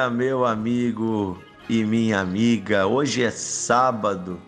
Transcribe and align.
dia, 0.00 0.08
meu 0.08 0.46
amigo 0.46 1.36
e 1.68 1.84
minha 1.84 2.20
amiga. 2.20 2.86
Hoje 2.86 3.22
é 3.22 3.30
sábado. 3.30 4.40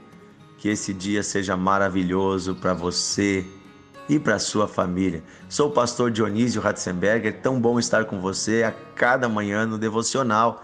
Que 0.57 0.69
esse 0.69 0.95
dia 0.95 1.23
seja 1.23 1.57
maravilhoso 1.57 2.55
para 2.55 2.73
você 2.73 3.45
e 4.09 4.19
para 4.19 4.39
sua 4.39 4.67
família. 4.69 5.23
Sou 5.49 5.69
o 5.69 5.73
pastor 5.73 6.11
Dionísio 6.11 6.63
Ratzenberger. 6.63 7.43
Tão 7.43 7.61
bom 7.61 7.79
estar 7.79 8.05
com 8.05 8.21
você 8.21 8.63
a 8.63 8.73
cada 8.95 9.29
manhã 9.29 9.67
no 9.67 9.77
devocional, 9.77 10.63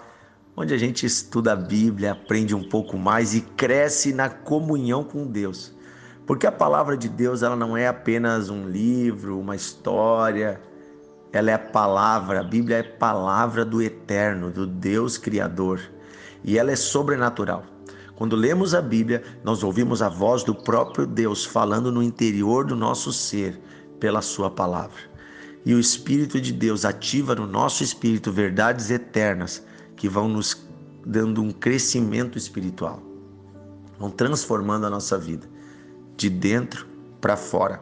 onde 0.57 0.73
a 0.73 0.79
gente 0.79 1.05
estuda 1.05 1.53
a 1.53 1.57
Bíblia, 1.57 2.13
aprende 2.13 2.55
um 2.55 2.67
pouco 2.67 2.97
mais 2.97 3.35
e 3.35 3.41
cresce 3.41 4.13
na 4.13 4.31
comunhão 4.31 5.03
com 5.03 5.27
Deus. 5.27 5.75
Porque 6.27 6.47
a 6.47 6.53
palavra 6.53 6.97
de 6.97 7.09
Deus, 7.09 7.43
ela 7.43 7.57
não 7.57 7.77
é 7.77 7.89
apenas 7.89 8.49
um 8.49 8.69
livro, 8.69 9.39
uma 9.39 9.57
história, 9.57 10.61
ela 11.33 11.51
é 11.51 11.55
a 11.55 11.59
palavra, 11.59 12.41
a 12.41 12.45
Bíblia 12.45 12.79
é 12.79 12.83
palavra 12.83 13.65
do 13.65 13.83
eterno, 13.83 14.51
do 14.51 14.67
Deus 14.67 15.19
Criador, 15.19 15.81
e 16.43 16.59
ela 16.59 16.73
é 16.73 16.77
sobrenatural. 16.77 17.65
Quando 18.17 18.35
lemos 18.35 18.75
a 18.75 18.81
Bíblia, 18.81 19.23
nós 19.45 19.63
ouvimos 19.63 20.03
a 20.03 20.09
voz 20.09 20.43
do 20.43 20.55
próprio 20.55 21.07
Deus 21.07 21.45
falando 21.45 21.93
no 21.93 22.03
interior 22.03 22.65
do 22.65 22.75
nosso 22.75 23.13
ser 23.13 23.61
pela 24.01 24.23
Sua 24.23 24.51
palavra. 24.51 24.99
E 25.65 25.75
o 25.75 25.79
Espírito 25.79 26.41
de 26.41 26.53
Deus 26.53 26.85
ativa 26.85 27.35
no 27.35 27.47
nosso 27.47 27.85
espírito 27.85 28.33
verdades 28.33 28.91
eternas 28.91 29.63
que 29.95 30.09
vão 30.09 30.29
nos 30.29 30.67
dando 31.05 31.43
um 31.43 31.51
crescimento 31.51 32.39
espiritual, 32.39 33.03
vão 33.99 34.11
transformando 34.11 34.87
a 34.87 34.91
nossa 34.91 35.19
vida 35.19 35.47
de 36.17 36.29
dentro 36.29 36.87
para 37.21 37.37
fora. 37.37 37.81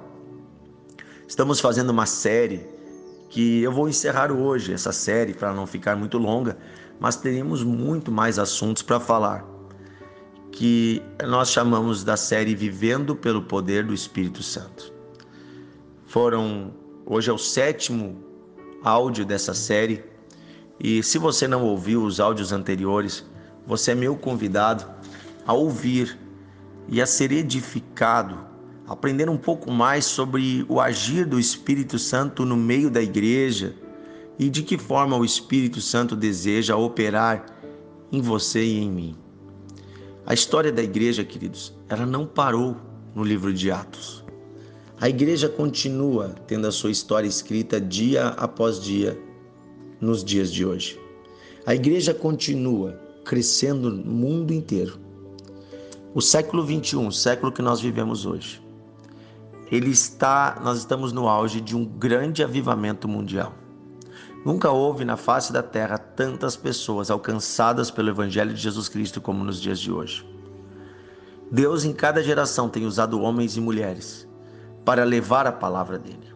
Estamos 1.26 1.60
fazendo 1.60 1.90
uma 1.90 2.06
série 2.06 2.75
que 3.28 3.62
eu 3.62 3.72
vou 3.72 3.88
encerrar 3.88 4.30
hoje 4.30 4.72
essa 4.72 4.92
série 4.92 5.34
para 5.34 5.52
não 5.52 5.66
ficar 5.66 5.96
muito 5.96 6.18
longa, 6.18 6.56
mas 6.98 7.16
teremos 7.16 7.62
muito 7.62 8.10
mais 8.10 8.38
assuntos 8.38 8.82
para 8.82 9.00
falar, 9.00 9.44
que 10.52 11.02
nós 11.26 11.50
chamamos 11.50 12.02
da 12.02 12.16
série 12.16 12.54
Vivendo 12.54 13.14
pelo 13.14 13.42
Poder 13.42 13.84
do 13.84 13.92
Espírito 13.92 14.42
Santo. 14.42 14.92
Foram 16.06 16.72
hoje 17.04 17.30
é 17.30 17.32
o 17.32 17.38
sétimo 17.38 18.16
áudio 18.82 19.24
dessa 19.24 19.52
série 19.52 20.04
e 20.78 21.02
se 21.02 21.18
você 21.18 21.46
não 21.48 21.64
ouviu 21.64 22.02
os 22.02 22.20
áudios 22.20 22.52
anteriores, 22.52 23.24
você 23.66 23.92
é 23.92 23.94
meu 23.94 24.16
convidado 24.16 24.86
a 25.46 25.52
ouvir 25.52 26.18
e 26.88 27.02
a 27.02 27.06
ser 27.06 27.32
edificado 27.32 28.38
aprender 28.86 29.28
um 29.28 29.36
pouco 29.36 29.70
mais 29.70 30.04
sobre 30.04 30.64
o 30.68 30.80
agir 30.80 31.26
do 31.26 31.40
Espírito 31.40 31.98
Santo 31.98 32.44
no 32.44 32.56
meio 32.56 32.88
da 32.90 33.02
igreja 33.02 33.74
e 34.38 34.48
de 34.48 34.62
que 34.62 34.78
forma 34.78 35.16
o 35.16 35.24
Espírito 35.24 35.80
Santo 35.80 36.14
deseja 36.14 36.76
operar 36.76 37.46
em 38.12 38.20
você 38.20 38.64
e 38.64 38.78
em 38.78 38.90
mim. 38.90 39.16
A 40.24 40.34
história 40.34 40.72
da 40.72 40.82
igreja, 40.82 41.24
queridos, 41.24 41.74
ela 41.88 42.06
não 42.06 42.26
parou 42.26 42.76
no 43.14 43.24
livro 43.24 43.52
de 43.52 43.70
Atos. 43.70 44.24
A 45.00 45.08
igreja 45.08 45.48
continua 45.48 46.34
tendo 46.46 46.66
a 46.66 46.72
sua 46.72 46.90
história 46.90 47.28
escrita 47.28 47.80
dia 47.80 48.28
após 48.28 48.80
dia 48.80 49.18
nos 50.00 50.24
dias 50.24 50.52
de 50.52 50.64
hoje. 50.64 50.98
A 51.66 51.74
igreja 51.74 52.14
continua 52.14 52.92
crescendo 53.24 53.90
no 53.90 54.04
mundo 54.04 54.52
inteiro. 54.52 54.98
O 56.14 56.22
século 56.22 56.64
21, 56.64 57.08
o 57.08 57.12
século 57.12 57.52
que 57.52 57.60
nós 57.60 57.80
vivemos 57.80 58.24
hoje, 58.24 58.65
ele 59.70 59.90
está, 59.90 60.58
nós 60.62 60.78
estamos 60.78 61.12
no 61.12 61.28
auge 61.28 61.60
de 61.60 61.76
um 61.76 61.84
grande 61.84 62.42
avivamento 62.42 63.08
mundial. 63.08 63.52
Nunca 64.44 64.70
houve 64.70 65.04
na 65.04 65.16
face 65.16 65.52
da 65.52 65.62
terra 65.62 65.98
tantas 65.98 66.56
pessoas 66.56 67.10
alcançadas 67.10 67.90
pelo 67.90 68.10
evangelho 68.10 68.54
de 68.54 68.60
Jesus 68.60 68.88
Cristo 68.88 69.20
como 69.20 69.42
nos 69.42 69.60
dias 69.60 69.80
de 69.80 69.90
hoje. 69.90 70.24
Deus 71.50 71.84
em 71.84 71.92
cada 71.92 72.22
geração 72.22 72.68
tem 72.68 72.86
usado 72.86 73.20
homens 73.20 73.56
e 73.56 73.60
mulheres 73.60 74.28
para 74.84 75.02
levar 75.02 75.46
a 75.48 75.52
palavra 75.52 75.98
dele, 75.98 76.32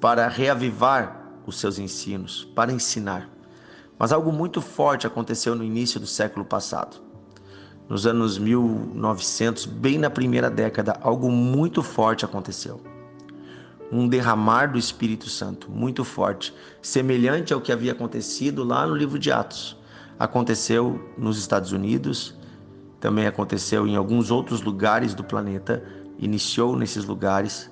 para 0.00 0.26
reavivar 0.26 1.34
os 1.46 1.58
seus 1.60 1.78
ensinos, 1.78 2.44
para 2.54 2.72
ensinar. 2.72 3.28
Mas 3.96 4.12
algo 4.12 4.32
muito 4.32 4.60
forte 4.60 5.06
aconteceu 5.06 5.54
no 5.54 5.62
início 5.62 6.00
do 6.00 6.06
século 6.06 6.44
passado 6.44 7.09
nos 7.90 8.06
anos 8.06 8.38
1900, 8.38 9.66
bem 9.66 9.98
na 9.98 10.08
primeira 10.08 10.48
década, 10.48 10.96
algo 11.02 11.28
muito 11.28 11.82
forte 11.82 12.24
aconteceu. 12.24 12.80
Um 13.90 14.06
derramar 14.06 14.68
do 14.68 14.78
Espírito 14.78 15.28
Santo 15.28 15.68
muito 15.68 16.04
forte, 16.04 16.54
semelhante 16.80 17.52
ao 17.52 17.60
que 17.60 17.72
havia 17.72 17.90
acontecido 17.90 18.62
lá 18.62 18.86
no 18.86 18.94
livro 18.94 19.18
de 19.18 19.32
Atos. 19.32 19.76
Aconteceu 20.16 21.00
nos 21.18 21.36
Estados 21.36 21.72
Unidos, 21.72 22.32
também 23.00 23.26
aconteceu 23.26 23.88
em 23.88 23.96
alguns 23.96 24.30
outros 24.30 24.62
lugares 24.62 25.12
do 25.12 25.24
planeta, 25.24 25.82
iniciou 26.16 26.76
nesses 26.76 27.04
lugares 27.04 27.68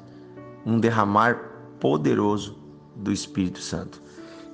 um 0.67 0.81
derramar 0.81 1.39
poderoso 1.79 2.59
do 2.97 3.13
Espírito 3.13 3.61
Santo. 3.61 4.03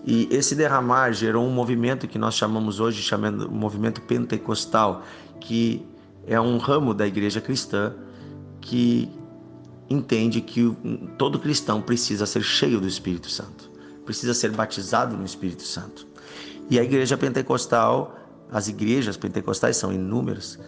E 0.06 0.28
esse 0.30 0.54
derramar 0.54 1.12
gerou 1.12 1.46
um 1.46 1.50
movimento 1.50 2.06
que 2.06 2.18
nós 2.18 2.34
chamamos 2.34 2.78
hoje 2.78 3.00
chamando 3.00 3.50
movimento 3.50 4.02
pentecostal, 4.02 5.02
que 5.44 5.86
é 6.26 6.40
um 6.40 6.56
ramo 6.56 6.94
da 6.94 7.06
igreja 7.06 7.40
cristã 7.40 7.92
que 8.62 9.10
entende 9.90 10.40
que 10.40 10.74
todo 11.18 11.38
cristão 11.38 11.82
precisa 11.82 12.24
ser 12.24 12.42
cheio 12.42 12.80
do 12.80 12.88
Espírito 12.88 13.30
Santo, 13.30 13.70
precisa 14.06 14.32
ser 14.32 14.50
batizado 14.52 15.14
no 15.16 15.24
Espírito 15.24 15.62
Santo. 15.62 16.06
E 16.70 16.78
a 16.78 16.82
igreja 16.82 17.18
pentecostal, 17.18 18.18
as 18.50 18.68
igrejas 18.68 19.18
pentecostais 19.18 19.76
são 19.76 19.92
inúmeras, 19.92 20.58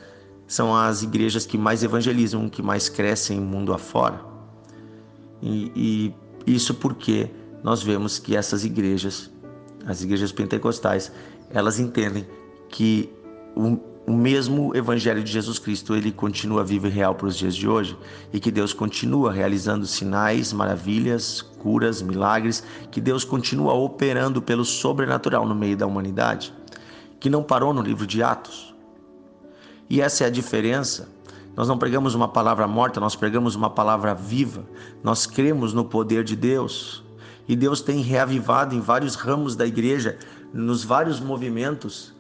são 0.47 0.77
as 0.77 1.03
igrejas 1.03 1.47
que 1.47 1.57
mais 1.57 1.83
evangelizam, 1.83 2.47
que 2.51 2.61
mais 2.61 2.91
crescem 2.91 3.41
mundo 3.41 3.73
afora. 3.73 4.21
E, 5.43 5.73
e 6.47 6.55
isso 6.55 6.75
porque 6.75 7.31
nós 7.65 7.83
vemos 7.83 8.19
que 8.19 8.37
essas 8.37 8.63
igrejas, 8.63 9.31
as 9.87 10.03
igrejas 10.03 10.33
pentecostais, 10.33 11.11
elas 11.49 11.79
entendem 11.79 12.27
que 12.69 13.11
o, 13.57 13.96
o 14.07 14.13
mesmo 14.13 14.75
evangelho 14.77 15.23
de 15.23 15.31
Jesus 15.31 15.59
Cristo, 15.59 15.95
ele 15.95 16.13
continua 16.13 16.63
vivo 16.63 16.87
e 16.87 16.91
real 16.91 17.15
para 17.15 17.27
os 17.27 17.37
dias 17.37 17.57
de 17.57 17.69
hoje 17.69 17.99
e 18.33 18.39
que 18.39 18.51
Deus 18.51 18.73
continua 18.73 19.33
realizando 19.33 19.87
sinais, 19.87 20.53
maravilhas, 20.53 21.43
curas, 21.43 22.01
milagres, 22.01 22.63
que 22.91 23.01
Deus 23.01 23.25
continua 23.25 23.75
operando 23.75 24.41
pelo 24.41 24.65
sobrenatural 24.65 25.47
no 25.47 25.55
meio 25.55 25.77
da 25.77 25.87
humanidade, 25.87 26.55
que 27.19 27.29
não 27.29 27.43
parou 27.43 27.75
no 27.75 27.83
livro 27.83 28.07
de 28.07 28.23
Atos. 28.23 28.75
E 29.91 30.01
essa 30.01 30.25
é 30.25 30.27
a 30.27 30.31
diferença 30.31 31.17
nós 31.57 31.67
não 31.67 31.79
pregamos 31.79 32.15
uma 32.15 32.29
palavra 32.29 32.69
morta, 32.69 33.01
nós 33.01 33.17
pregamos 33.17 33.55
uma 33.55 33.71
palavra 33.71 34.15
viva. 34.15 34.67
Nós 35.03 35.25
cremos 35.25 35.73
no 35.73 35.87
poder 35.87 36.23
de 36.23 36.37
Deus. 36.37 37.03
E 37.49 37.57
Deus 37.57 37.81
tem 37.81 38.03
reavivado 38.03 38.75
em 38.75 38.81
vários 38.81 39.15
ramos 39.15 39.57
da 39.57 39.67
igreja, 39.67 40.19
nos 40.53 40.85
vários 40.85 41.19
movimentos 41.19 42.15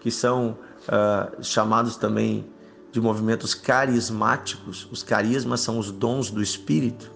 que 0.00 0.10
são 0.10 0.58
uh, 0.88 1.42
chamados 1.42 1.96
também 1.96 2.46
de 2.92 3.00
movimentos 3.00 3.54
carismáticos. 3.54 4.88
Os 4.90 5.02
carismas 5.02 5.60
são 5.60 5.78
os 5.78 5.90
dons 5.90 6.30
do 6.30 6.42
Espírito. 6.42 7.10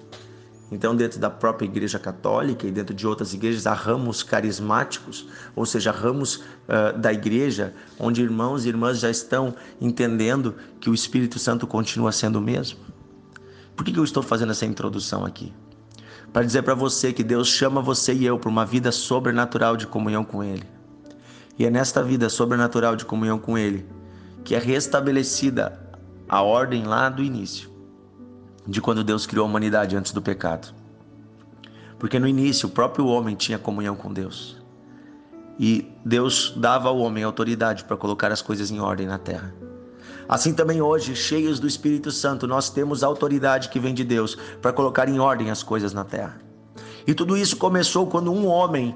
Então, 0.72 0.96
dentro 0.96 1.20
da 1.20 1.30
própria 1.30 1.66
Igreja 1.66 1.98
Católica 1.98 2.66
e 2.66 2.70
dentro 2.70 2.94
de 2.94 3.06
outras 3.06 3.32
igrejas, 3.34 3.66
há 3.66 3.74
ramos 3.74 4.22
carismáticos, 4.22 5.28
ou 5.54 5.64
seja, 5.64 5.92
ramos 5.92 6.36
uh, 6.36 6.98
da 6.98 7.12
igreja, 7.12 7.74
onde 7.98 8.22
irmãos 8.22 8.64
e 8.64 8.68
irmãs 8.68 8.98
já 8.98 9.10
estão 9.10 9.54
entendendo 9.80 10.54
que 10.80 10.90
o 10.90 10.94
Espírito 10.94 11.38
Santo 11.38 11.66
continua 11.66 12.10
sendo 12.10 12.36
o 12.36 12.42
mesmo. 12.42 12.78
Por 13.76 13.84
que, 13.84 13.92
que 13.92 13.98
eu 13.98 14.04
estou 14.04 14.22
fazendo 14.22 14.52
essa 14.52 14.66
introdução 14.66 15.24
aqui? 15.24 15.52
para 16.34 16.42
dizer 16.44 16.62
para 16.62 16.74
você 16.74 17.12
que 17.12 17.22
Deus 17.22 17.46
chama 17.46 17.80
você 17.80 18.12
e 18.12 18.26
eu 18.26 18.36
para 18.36 18.50
uma 18.50 18.66
vida 18.66 18.90
sobrenatural 18.90 19.76
de 19.76 19.86
comunhão 19.86 20.24
com 20.24 20.42
Ele. 20.42 20.73
E 21.58 21.64
é 21.64 21.70
nesta 21.70 22.02
vida 22.02 22.28
sobrenatural 22.28 22.96
de 22.96 23.04
comunhão 23.04 23.38
com 23.38 23.56
Ele 23.56 23.86
que 24.44 24.54
é 24.54 24.58
restabelecida 24.58 25.80
a 26.28 26.42
ordem 26.42 26.84
lá 26.84 27.08
do 27.08 27.22
início, 27.22 27.70
de 28.66 28.80
quando 28.80 29.02
Deus 29.02 29.26
criou 29.26 29.46
a 29.46 29.48
humanidade 29.48 29.96
antes 29.96 30.12
do 30.12 30.20
pecado. 30.20 30.74
Porque 31.98 32.18
no 32.18 32.28
início 32.28 32.68
o 32.68 32.72
próprio 32.72 33.06
homem 33.06 33.34
tinha 33.34 33.58
comunhão 33.58 33.96
com 33.96 34.12
Deus. 34.12 34.62
E 35.58 35.90
Deus 36.04 36.52
dava 36.56 36.88
ao 36.88 36.98
homem 36.98 37.24
autoridade 37.24 37.84
para 37.84 37.96
colocar 37.96 38.30
as 38.30 38.42
coisas 38.42 38.70
em 38.70 38.80
ordem 38.80 39.06
na 39.06 39.18
terra. 39.18 39.54
Assim 40.28 40.52
também 40.52 40.82
hoje, 40.82 41.14
cheios 41.14 41.58
do 41.58 41.66
Espírito 41.66 42.10
Santo, 42.10 42.46
nós 42.46 42.68
temos 42.68 43.02
a 43.02 43.06
autoridade 43.06 43.68
que 43.68 43.80
vem 43.80 43.94
de 43.94 44.04
Deus 44.04 44.36
para 44.60 44.72
colocar 44.72 45.08
em 45.08 45.18
ordem 45.18 45.50
as 45.50 45.62
coisas 45.62 45.92
na 45.92 46.04
terra. 46.04 46.38
E 47.06 47.14
tudo 47.14 47.36
isso 47.36 47.56
começou 47.56 48.06
quando 48.06 48.32
um 48.32 48.46
homem 48.46 48.94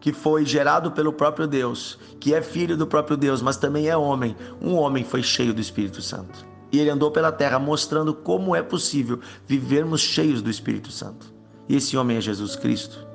que 0.00 0.12
foi 0.12 0.44
gerado 0.44 0.92
pelo 0.92 1.12
próprio 1.12 1.46
Deus, 1.46 1.98
que 2.20 2.34
é 2.34 2.42
filho 2.42 2.76
do 2.76 2.86
próprio 2.86 3.16
Deus, 3.16 3.42
mas 3.42 3.56
também 3.56 3.88
é 3.88 3.96
homem, 3.96 4.36
um 4.60 4.74
homem 4.74 5.04
foi 5.04 5.22
cheio 5.22 5.52
do 5.52 5.60
Espírito 5.60 6.00
Santo. 6.00 6.46
E 6.70 6.78
ele 6.78 6.90
andou 6.90 7.10
pela 7.10 7.32
terra 7.32 7.58
mostrando 7.58 8.14
como 8.14 8.54
é 8.54 8.62
possível 8.62 9.20
vivermos 9.46 10.00
cheios 10.00 10.42
do 10.42 10.50
Espírito 10.50 10.90
Santo. 10.90 11.32
E 11.68 11.76
esse 11.76 11.96
homem 11.96 12.16
é 12.16 12.20
Jesus 12.20 12.56
Cristo. 12.56 13.06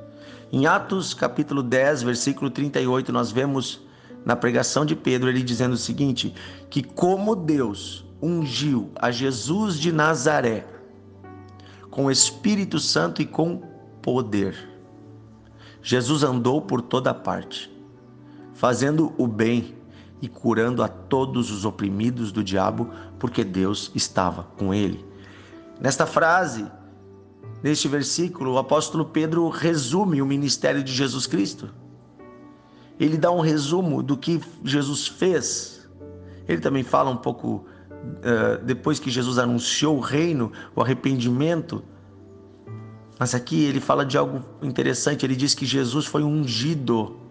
Em 0.51 0.65
Atos 0.65 1.13
capítulo 1.13 1.63
10, 1.63 2.03
versículo 2.03 2.49
38, 2.49 3.11
nós 3.11 3.31
vemos 3.31 3.81
na 4.25 4.35
pregação 4.35 4.85
de 4.85 4.95
Pedro 4.95 5.29
ele 5.29 5.43
dizendo 5.43 5.73
o 5.73 5.77
seguinte: 5.77 6.33
que 6.69 6.83
como 6.83 7.35
Deus 7.35 8.05
ungiu 8.21 8.91
a 8.95 9.11
Jesus 9.11 9.79
de 9.79 9.91
Nazaré 9.91 10.65
com 11.91 12.09
Espírito 12.09 12.79
Santo 12.79 13.21
e 13.21 13.25
com 13.25 13.61
poder. 14.01 14.72
Jesus 15.83 16.23
andou 16.23 16.61
por 16.61 16.81
toda 16.81 17.13
parte, 17.13 17.69
fazendo 18.53 19.13
o 19.17 19.27
bem 19.27 19.75
e 20.21 20.29
curando 20.29 20.81
a 20.81 20.87
todos 20.87 21.51
os 21.51 21.65
oprimidos 21.65 22.31
do 22.31 22.41
diabo, 22.41 22.89
porque 23.19 23.43
Deus 23.43 23.91
estava 23.93 24.43
com 24.57 24.73
ele. 24.73 25.05
Nesta 25.81 26.05
frase, 26.05 26.65
neste 27.61 27.89
versículo, 27.89 28.53
o 28.53 28.57
apóstolo 28.57 29.03
Pedro 29.03 29.49
resume 29.49 30.21
o 30.21 30.25
ministério 30.25 30.81
de 30.81 30.93
Jesus 30.93 31.27
Cristo. 31.27 31.69
Ele 32.97 33.17
dá 33.17 33.29
um 33.29 33.41
resumo 33.41 34.01
do 34.01 34.15
que 34.15 34.39
Jesus 34.63 35.05
fez. 35.05 35.89
Ele 36.47 36.61
também 36.61 36.83
fala 36.83 37.09
um 37.09 37.17
pouco 37.17 37.65
uh, 37.89 38.63
depois 38.63 38.99
que 38.99 39.11
Jesus 39.11 39.37
anunciou 39.37 39.97
o 39.97 39.99
reino, 39.99 40.49
o 40.73 40.81
arrependimento. 40.81 41.83
Mas 43.23 43.33
aqui 43.33 43.63
ele 43.63 43.79
fala 43.79 44.05
de 44.05 44.17
algo 44.17 44.43
interessante. 44.61 45.25
Ele 45.25 45.37
diz 45.37 45.55
que 45.55 45.65
Jesus 45.65 46.05
foi 46.05 46.23
ungido 46.23 47.21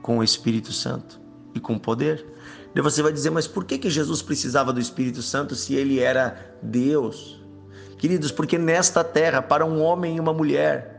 com 0.00 0.16
o 0.16 0.24
Espírito 0.24 0.72
Santo 0.72 1.20
e 1.54 1.60
com 1.60 1.78
poder. 1.78 2.24
E 2.74 2.80
você 2.80 3.02
vai 3.02 3.12
dizer, 3.12 3.28
mas 3.28 3.46
por 3.46 3.66
que, 3.66 3.76
que 3.76 3.90
Jesus 3.90 4.22
precisava 4.22 4.72
do 4.72 4.80
Espírito 4.80 5.20
Santo 5.20 5.54
se 5.54 5.74
ele 5.74 6.00
era 6.00 6.56
Deus? 6.62 7.38
Queridos, 7.98 8.32
porque 8.32 8.56
nesta 8.56 9.04
terra, 9.04 9.42
para 9.42 9.66
um 9.66 9.82
homem 9.82 10.16
e 10.16 10.20
uma 10.20 10.32
mulher 10.32 10.91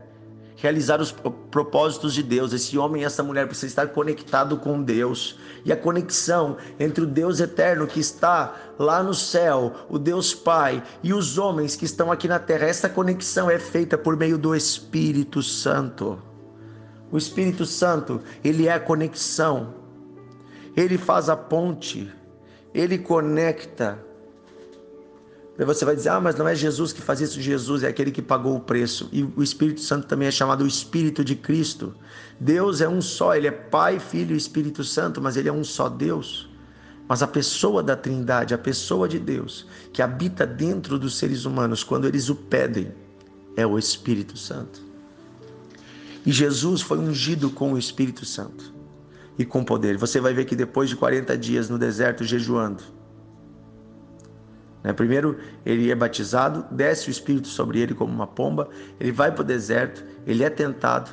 realizar 0.64 1.00
os 1.00 1.12
propósitos 1.50 2.12
de 2.12 2.22
Deus, 2.22 2.52
esse 2.52 2.76
homem 2.76 3.02
e 3.02 3.04
essa 3.04 3.22
mulher 3.22 3.46
precisam 3.46 3.68
estar 3.68 3.86
conectado 3.88 4.56
com 4.56 4.82
Deus. 4.82 5.38
E 5.64 5.72
a 5.72 5.76
conexão 5.76 6.56
entre 6.78 7.04
o 7.04 7.06
Deus 7.06 7.40
eterno 7.40 7.86
que 7.86 8.00
está 8.00 8.54
lá 8.78 9.02
no 9.02 9.14
céu, 9.14 9.72
o 9.88 9.98
Deus 9.98 10.34
Pai, 10.34 10.82
e 11.02 11.14
os 11.14 11.38
homens 11.38 11.76
que 11.76 11.84
estão 11.84 12.10
aqui 12.10 12.26
na 12.26 12.38
terra, 12.38 12.66
essa 12.66 12.88
conexão 12.88 13.50
é 13.50 13.58
feita 13.58 13.96
por 13.96 14.16
meio 14.16 14.36
do 14.36 14.54
Espírito 14.54 15.42
Santo. 15.42 16.20
O 17.12 17.16
Espírito 17.16 17.64
Santo, 17.64 18.20
ele 18.42 18.66
é 18.66 18.72
a 18.72 18.80
conexão 18.80 19.84
ele 20.76 20.98
faz 20.98 21.28
a 21.28 21.36
ponte, 21.36 22.12
ele 22.72 22.98
conecta. 22.98 23.98
Daí 25.56 25.66
você 25.66 25.84
vai 25.84 25.94
dizer: 25.94 26.08
ah, 26.08 26.20
mas 26.20 26.36
não 26.36 26.48
é 26.48 26.54
Jesus 26.54 26.92
que 26.92 27.00
faz 27.00 27.20
isso, 27.20 27.40
Jesus 27.40 27.82
é 27.82 27.88
aquele 27.88 28.10
que 28.10 28.22
pagou 28.22 28.56
o 28.56 28.60
preço. 28.60 29.08
E 29.12 29.22
o 29.36 29.42
Espírito 29.42 29.80
Santo 29.80 30.06
também 30.06 30.28
é 30.28 30.30
chamado 30.30 30.64
o 30.64 30.66
Espírito 30.66 31.24
de 31.24 31.36
Cristo. 31.36 31.94
Deus 32.38 32.80
é 32.80 32.88
um 32.88 33.00
só, 33.00 33.34
ele 33.34 33.46
é 33.46 33.52
Pai, 33.52 34.00
Filho 34.00 34.34
e 34.34 34.36
Espírito 34.36 34.82
Santo, 34.82 35.20
mas 35.20 35.36
ele 35.36 35.48
é 35.48 35.52
um 35.52 35.62
só 35.62 35.88
Deus. 35.88 36.50
Mas 37.06 37.22
a 37.22 37.26
pessoa 37.26 37.82
da 37.82 37.94
Trindade, 37.94 38.54
a 38.54 38.58
pessoa 38.58 39.06
de 39.08 39.18
Deus, 39.18 39.66
que 39.92 40.02
habita 40.02 40.46
dentro 40.46 40.98
dos 40.98 41.18
seres 41.18 41.44
humanos, 41.44 41.84
quando 41.84 42.06
eles 42.06 42.28
o 42.28 42.34
pedem, 42.34 42.92
é 43.56 43.66
o 43.66 43.78
Espírito 43.78 44.36
Santo. 44.36 44.82
E 46.26 46.32
Jesus 46.32 46.80
foi 46.80 46.98
ungido 46.98 47.50
com 47.50 47.74
o 47.74 47.78
Espírito 47.78 48.24
Santo 48.24 48.72
e 49.38 49.44
com 49.44 49.62
poder. 49.62 49.98
Você 49.98 50.18
vai 50.18 50.32
ver 50.32 50.46
que 50.46 50.56
depois 50.56 50.88
de 50.88 50.96
40 50.96 51.36
dias 51.36 51.68
no 51.68 51.78
deserto 51.78 52.24
jejuando, 52.24 52.82
primeiro 54.92 55.38
ele 55.64 55.90
é 55.90 55.94
batizado, 55.94 56.66
desce 56.70 57.08
o 57.08 57.10
Espírito 57.10 57.48
sobre 57.48 57.80
ele 57.80 57.94
como 57.94 58.12
uma 58.12 58.26
pomba, 58.26 58.68
ele 59.00 59.12
vai 59.12 59.32
para 59.32 59.40
o 59.40 59.44
deserto, 59.44 60.04
ele 60.26 60.44
é 60.44 60.50
tentado, 60.50 61.10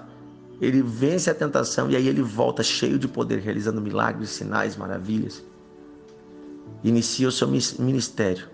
ele 0.59 0.81
vence 0.81 1.29
a 1.29 1.33
tentação 1.33 1.89
e 1.89 1.95
aí 1.95 2.07
ele 2.07 2.21
volta 2.21 2.61
cheio 2.61 2.99
de 2.99 3.07
poder, 3.07 3.39
realizando 3.39 3.81
milagres, 3.81 4.29
sinais, 4.29 4.75
maravilhas. 4.75 5.43
Inicia 6.83 7.27
o 7.27 7.31
seu 7.31 7.47
ministério 7.47 8.49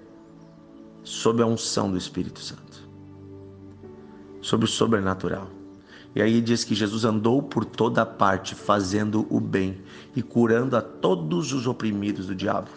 sob 1.03 1.41
a 1.41 1.45
unção 1.45 1.89
do 1.89 1.97
Espírito 1.97 2.39
Santo, 2.39 2.87
sobre 4.41 4.65
o 4.65 4.69
sobrenatural. 4.69 5.49
E 6.15 6.21
aí 6.21 6.41
diz 6.41 6.63
que 6.63 6.75
Jesus 6.75 7.05
andou 7.05 7.41
por 7.41 7.63
toda 7.63 8.05
parte 8.05 8.55
fazendo 8.55 9.25
o 9.29 9.39
bem 9.39 9.81
e 10.15 10.21
curando 10.21 10.75
a 10.75 10.81
todos 10.81 11.53
os 11.53 11.67
oprimidos 11.67 12.27
do 12.27 12.35
diabo. 12.35 12.69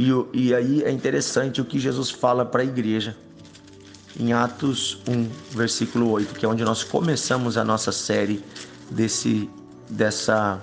E, 0.00 0.08
e 0.32 0.54
aí 0.54 0.82
é 0.82 0.90
interessante 0.90 1.60
o 1.60 1.64
que 1.66 1.78
Jesus 1.78 2.08
fala 2.08 2.42
para 2.46 2.62
a 2.62 2.64
igreja 2.64 3.14
em 4.18 4.32
Atos 4.32 5.02
1, 5.06 5.28
versículo 5.50 6.10
8, 6.12 6.36
que 6.36 6.46
é 6.46 6.48
onde 6.48 6.64
nós 6.64 6.82
começamos 6.82 7.58
a 7.58 7.64
nossa 7.64 7.92
série 7.92 8.42
desse 8.90 9.50
dessa 9.90 10.58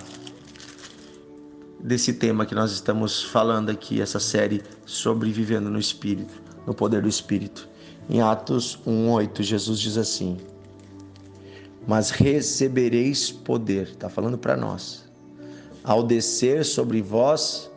desse 1.79 2.13
tema 2.13 2.47
que 2.47 2.55
nós 2.55 2.71
estamos 2.71 3.23
falando 3.25 3.69
aqui, 3.69 4.01
essa 4.01 4.19
série 4.19 4.63
sobre 4.87 5.31
vivendo 5.31 5.69
no 5.69 5.77
espírito, 5.77 6.33
no 6.65 6.73
poder 6.73 7.03
do 7.03 7.07
espírito. 7.07 7.69
Em 8.09 8.23
Atos 8.23 8.79
1:8, 8.87 9.43
Jesus 9.43 9.79
diz 9.79 9.97
assim: 9.97 10.35
mas 11.87 12.09
recebereis 12.09 13.29
poder, 13.29 13.89
está 13.89 14.09
falando 14.09 14.35
para 14.35 14.57
nós, 14.57 15.05
ao 15.83 16.01
descer 16.01 16.65
sobre 16.65 17.03
vós 17.03 17.69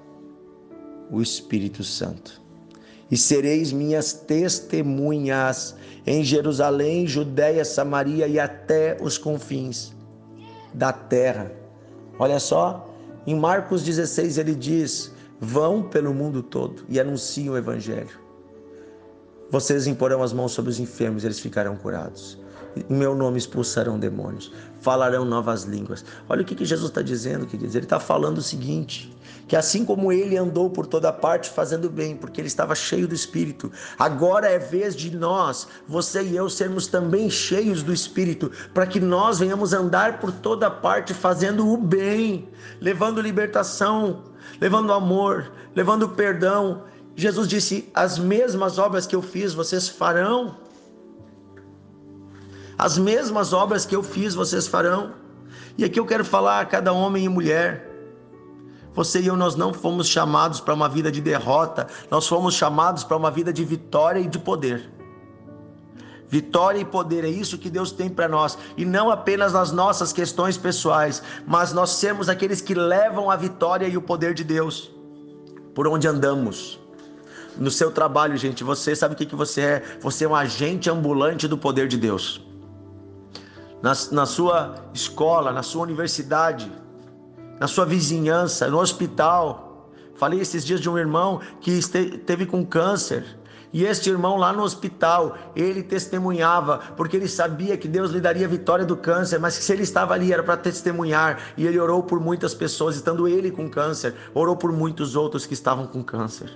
o 1.10 1.20
Espírito 1.20 1.82
Santo. 1.82 2.40
E 3.10 3.16
sereis 3.16 3.72
minhas 3.72 4.12
testemunhas 4.12 5.74
em 6.06 6.22
Jerusalém, 6.22 7.06
Judéia, 7.06 7.64
Samaria 7.64 8.26
e 8.28 8.38
até 8.38 8.96
os 9.00 9.18
confins 9.18 9.92
da 10.72 10.92
terra. 10.92 11.50
Olha 12.18 12.38
só, 12.38 12.88
em 13.26 13.34
Marcos 13.34 13.82
16 13.82 14.38
ele 14.38 14.54
diz: 14.54 15.12
Vão 15.40 15.82
pelo 15.82 16.14
mundo 16.14 16.42
todo 16.42 16.84
e 16.88 17.00
anunciem 17.00 17.50
o 17.50 17.56
Evangelho. 17.56 18.20
Vocês 19.50 19.88
imporão 19.88 20.22
as 20.22 20.32
mãos 20.32 20.52
sobre 20.52 20.70
os 20.70 20.78
enfermos, 20.78 21.24
eles 21.24 21.40
ficarão 21.40 21.76
curados 21.76 22.38
em 22.76 22.94
meu 22.94 23.14
nome 23.14 23.38
expulsarão 23.38 23.98
demônios, 23.98 24.52
falarão 24.80 25.24
novas 25.24 25.64
línguas. 25.64 26.04
Olha 26.28 26.42
o 26.42 26.44
que, 26.44 26.54
que 26.54 26.64
Jesus 26.64 26.90
está 26.90 27.02
dizendo, 27.02 27.46
queridos. 27.46 27.74
Ele 27.74 27.84
está 27.84 28.00
falando 28.00 28.38
o 28.38 28.42
seguinte: 28.42 29.14
que 29.50 29.56
assim 29.56 29.84
como 29.84 30.12
ele 30.12 30.36
andou 30.36 30.70
por 30.70 30.86
toda 30.86 31.12
parte 31.12 31.50
fazendo 31.50 31.90
bem, 31.90 32.16
porque 32.16 32.40
ele 32.40 32.46
estava 32.46 32.72
cheio 32.74 33.08
do 33.08 33.14
Espírito, 33.16 33.72
agora 33.98 34.48
é 34.48 34.60
vez 34.60 34.94
de 34.94 35.16
nós, 35.16 35.66
você 35.88 36.22
e 36.22 36.36
eu, 36.36 36.48
sermos 36.48 36.86
também 36.86 37.28
cheios 37.28 37.82
do 37.82 37.92
Espírito, 37.92 38.50
para 38.72 38.86
que 38.86 39.00
nós 39.00 39.40
venhamos 39.40 39.72
andar 39.72 40.20
por 40.20 40.30
toda 40.30 40.70
parte 40.70 41.12
fazendo 41.12 41.68
o 41.68 41.76
bem, 41.76 42.48
levando 42.80 43.20
libertação, 43.20 44.22
levando 44.60 44.92
amor, 44.92 45.50
levando 45.74 46.08
perdão. 46.10 46.84
Jesus 47.16 47.48
disse: 47.48 47.90
As 47.92 48.18
mesmas 48.18 48.78
obras 48.78 49.04
que 49.04 49.16
eu 49.16 49.22
fiz, 49.22 49.52
vocês 49.52 49.88
farão. 49.88 50.56
As 52.80 52.96
mesmas 52.96 53.52
obras 53.52 53.84
que 53.84 53.94
eu 53.94 54.02
fiz, 54.02 54.34
vocês 54.34 54.66
farão. 54.66 55.12
E 55.76 55.84
aqui 55.84 56.00
eu 56.00 56.06
quero 56.06 56.24
falar 56.24 56.60
a 56.60 56.64
cada 56.64 56.94
homem 56.94 57.26
e 57.26 57.28
mulher. 57.28 57.86
Você 58.94 59.20
e 59.20 59.26
eu, 59.26 59.36
nós 59.36 59.54
não 59.54 59.74
fomos 59.74 60.08
chamados 60.08 60.60
para 60.60 60.72
uma 60.72 60.88
vida 60.88 61.12
de 61.12 61.20
derrota, 61.20 61.86
nós 62.10 62.26
fomos 62.26 62.54
chamados 62.54 63.04
para 63.04 63.18
uma 63.18 63.30
vida 63.30 63.52
de 63.52 63.66
vitória 63.66 64.20
e 64.20 64.26
de 64.26 64.38
poder. 64.38 64.90
Vitória 66.26 66.78
e 66.78 66.84
poder 66.86 67.22
é 67.22 67.28
isso 67.28 67.58
que 67.58 67.68
Deus 67.68 67.92
tem 67.92 68.08
para 68.08 68.26
nós, 68.26 68.56
e 68.78 68.86
não 68.86 69.10
apenas 69.10 69.52
nas 69.52 69.70
nossas 69.70 70.10
questões 70.10 70.56
pessoais, 70.56 71.22
mas 71.46 71.74
nós 71.74 71.90
sermos 71.90 72.30
aqueles 72.30 72.62
que 72.62 72.72
levam 72.72 73.30
a 73.30 73.36
vitória 73.36 73.86
e 73.86 73.96
o 73.98 74.00
poder 74.00 74.32
de 74.32 74.42
Deus 74.42 74.90
por 75.74 75.86
onde 75.86 76.08
andamos. 76.08 76.80
No 77.58 77.70
seu 77.70 77.90
trabalho, 77.90 78.38
gente, 78.38 78.64
você 78.64 78.96
sabe 78.96 79.12
o 79.12 79.18
que, 79.18 79.26
que 79.26 79.36
você 79.36 79.60
é? 79.60 79.98
Você 80.00 80.24
é 80.24 80.28
um 80.28 80.34
agente 80.34 80.88
ambulante 80.88 81.46
do 81.46 81.58
poder 81.58 81.86
de 81.86 81.98
Deus 81.98 82.48
na, 83.82 83.92
na 84.12 84.26
sua 84.26 84.74
escola, 84.92 85.52
na 85.52 85.62
sua 85.62 85.82
universidade, 85.82 86.70
na 87.58 87.66
sua 87.66 87.84
vizinhança, 87.84 88.68
no 88.68 88.78
hospital. 88.78 89.90
Falei 90.14 90.40
esses 90.40 90.64
dias 90.64 90.80
de 90.80 90.88
um 90.88 90.98
irmão 90.98 91.40
que 91.60 91.70
esteve 91.70 92.46
com 92.46 92.64
câncer. 92.64 93.38
E 93.72 93.84
este 93.84 94.10
irmão 94.10 94.36
lá 94.36 94.52
no 94.52 94.64
hospital, 94.64 95.36
ele 95.54 95.82
testemunhava, 95.82 96.78
porque 96.96 97.16
ele 97.16 97.28
sabia 97.28 97.76
que 97.76 97.86
Deus 97.86 98.10
lhe 98.10 98.20
daria 98.20 98.48
vitória 98.48 98.84
do 98.84 98.96
câncer, 98.96 99.38
mas 99.38 99.56
que 99.56 99.62
se 99.62 99.72
ele 99.72 99.84
estava 99.84 100.12
ali 100.12 100.32
era 100.32 100.42
para 100.42 100.56
testemunhar. 100.56 101.38
E 101.56 101.66
ele 101.66 101.78
orou 101.78 102.02
por 102.02 102.18
muitas 102.18 102.52
pessoas, 102.52 102.96
estando 102.96 103.28
ele 103.28 103.50
com 103.50 103.70
câncer, 103.70 104.14
orou 104.34 104.56
por 104.56 104.72
muitos 104.72 105.14
outros 105.14 105.46
que 105.46 105.54
estavam 105.54 105.86
com 105.86 106.02
câncer. 106.02 106.50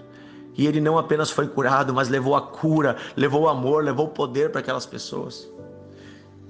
E 0.56 0.66
ele 0.66 0.80
não 0.80 0.98
apenas 0.98 1.30
foi 1.30 1.46
curado, 1.46 1.94
mas 1.94 2.08
levou 2.08 2.34
a 2.34 2.42
cura, 2.42 2.96
levou 3.16 3.42
o 3.42 3.48
amor, 3.48 3.84
levou 3.84 4.06
o 4.06 4.10
poder 4.10 4.50
para 4.50 4.60
aquelas 4.60 4.86
pessoas. 4.86 5.48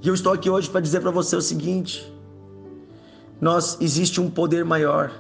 E 0.05 0.09
eu 0.09 0.13
estou 0.13 0.35
aqui 0.35 0.51
hoje 0.51 0.69
para 0.69 0.83
dizer 0.83 1.01
para 1.01 1.11
você 1.11 1.35
o 1.35 1.41
seguinte: 1.41 2.13
nós 3.41 3.79
existe 3.81 4.21
um 4.21 4.29
poder 4.29 4.63
maior, 4.63 5.11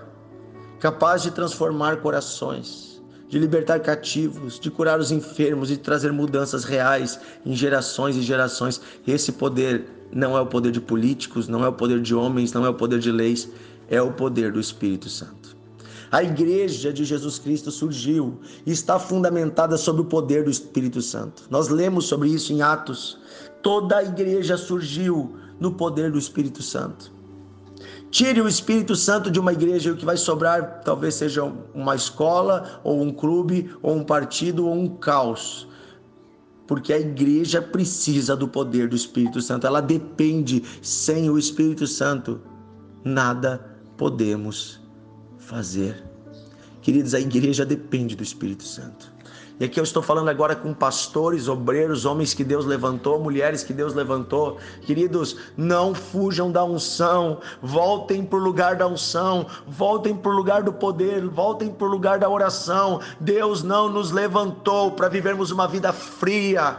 capaz 0.79 1.23
de 1.23 1.31
transformar 1.31 2.03
corações. 2.03 3.00
de 3.26 3.38
libertar 3.38 3.81
cativos, 3.81 4.61
de 4.61 4.71
curar 4.71 5.00
os 5.00 5.11
enfermos 5.11 5.71
e 5.71 5.76
de 5.76 5.83
trazer 5.83 6.12
mudanças 6.12 6.62
reais 6.62 7.19
em 7.45 7.57
gerações 7.57 8.14
e 8.14 8.23
gerações. 8.23 8.81
Esse 9.07 9.33
poder 9.33 9.87
não 10.12 10.37
é 10.37 10.41
o 10.41 10.47
poder 10.47 10.71
de 10.71 10.81
políticos, 10.81 11.49
não 11.49 11.64
é 11.64 11.69
o 11.69 11.73
poder 11.73 12.00
de 12.00 12.14
homens, 12.14 12.53
não 12.53 12.64
é 12.64 12.69
o 12.69 12.75
poder 12.75 13.00
de 13.00 13.11
leis, 13.11 13.49
é 13.88 14.00
o 14.00 14.12
poder 14.12 14.53
do 14.53 14.61
Espírito 14.61 15.09
Santo. 15.09 15.57
A 16.12 16.23
igreja 16.23 16.93
de 16.93 17.05
Jesus 17.05 17.41
Cristo 17.41 17.73
surgiu 17.73 18.38
e 18.64 18.71
está 18.71 19.00
fundamentada 19.00 19.76
sobre 19.76 20.03
o 20.03 20.05
poder 20.05 20.45
do 20.45 20.50
Espírito 20.50 21.03
Santo. 21.03 21.43
Nós 21.50 21.69
lemos 21.69 22.07
sobre 22.07 22.29
isso 22.29 22.53
em 22.53 22.62
Atos. 22.62 23.19
Toda 23.64 23.97
a 23.97 24.04
igreja 24.04 24.59
surgiu 24.59 25.37
no 25.59 25.73
poder 25.73 26.12
do 26.12 26.18
Espírito 26.18 26.62
Santo. 26.62 27.11
Tire 28.11 28.42
o 28.42 28.47
Espírito 28.47 28.94
Santo 28.94 29.30
de 29.30 29.40
uma 29.40 29.54
igreja 29.54 29.88
e 29.88 29.92
o 29.92 29.97
que 29.97 30.04
vai 30.04 30.18
sobrar 30.18 30.83
talvez 30.85 31.14
seja 31.14 31.42
uma 31.75 31.97
escola, 31.97 32.80
ou 32.85 33.02
um 33.02 33.11
clube, 33.11 33.75
ou 33.83 33.97
um 33.97 34.04
partido, 34.04 34.66
ou 34.66 34.75
um 34.75 34.87
caos. 34.87 35.66
Porque 36.66 36.92
a 36.92 37.00
igreja 37.00 37.62
precisa 37.62 38.37
do 38.37 38.47
poder 38.47 38.87
do 38.87 38.94
Espírito 38.94 39.40
Santo, 39.40 39.66
ela 39.66 39.80
depende. 39.80 40.62
Sem 40.83 41.30
o 41.30 41.38
Espírito 41.38 41.87
Santo, 41.87 42.42
nada 43.02 43.64
podemos 43.97 44.78
fazer. 45.38 46.04
Queridos, 46.83 47.14
a 47.14 47.21
igreja 47.21 47.64
depende 47.64 48.14
do 48.14 48.23
Espírito 48.23 48.64
Santo. 48.64 49.13
E 49.58 49.64
aqui 49.64 49.78
eu 49.78 49.84
estou 49.84 50.02
falando 50.02 50.28
agora 50.28 50.56
com 50.56 50.75
pastores, 50.75 51.46
obreiros, 51.46 52.04
homens 52.04 52.34
que 52.34 52.42
Deus 52.42 52.66
levantou, 52.66 53.20
mulheres 53.20 53.62
que 53.62 53.73
Deus 53.73 53.94
levantou. 53.94 54.58
Queridos, 54.82 55.37
não 55.56 55.94
fujam 55.94 56.50
da 56.50 56.64
unção, 56.64 57.40
voltem 57.62 58.25
para 58.25 58.38
o 58.38 58.42
lugar 58.42 58.75
da 58.75 58.87
unção, 58.87 59.46
voltem 59.66 60.16
para 60.16 60.32
o 60.32 60.34
lugar 60.34 60.62
do 60.64 60.73
poder, 60.73 61.25
voltem 61.26 61.70
para 61.70 61.87
o 61.87 61.90
lugar 61.90 62.18
da 62.18 62.28
oração. 62.28 63.00
Deus 63.20 63.62
não 63.62 63.88
nos 63.88 64.11
levantou 64.11 64.90
para 64.90 65.08
vivermos 65.08 65.52
uma 65.52 65.68
vida 65.68 65.92
fria. 65.92 66.76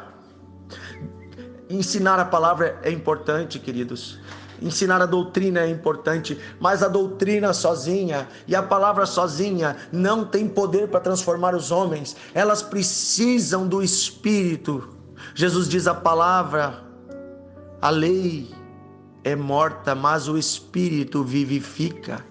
Ensinar 1.69 2.19
a 2.19 2.25
palavra 2.25 2.77
é 2.83 2.91
importante, 2.91 3.57
queridos. 3.57 4.19
Ensinar 4.61 5.01
a 5.01 5.05
doutrina 5.05 5.61
é 5.61 5.69
importante, 5.69 6.39
mas 6.59 6.81
a 6.81 6.87
doutrina 6.87 7.53
sozinha 7.53 8.27
e 8.47 8.55
a 8.55 8.63
palavra 8.63 9.05
sozinha 9.05 9.75
não 9.91 10.25
tem 10.25 10.47
poder 10.47 10.87
para 10.87 10.99
transformar 10.99 11.55
os 11.55 11.71
homens. 11.71 12.15
Elas 12.33 12.61
precisam 12.61 13.67
do 13.67 13.83
Espírito. 13.83 14.89
Jesus 15.33 15.67
diz 15.67 15.87
a 15.87 15.93
palavra, 15.93 16.83
a 17.81 17.89
lei 17.89 18.49
é 19.23 19.35
morta, 19.35 19.93
mas 19.93 20.27
o 20.27 20.37
Espírito 20.37 21.23
vivifica. 21.23 22.23